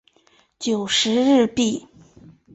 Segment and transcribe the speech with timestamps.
[0.57, 1.87] 九十日币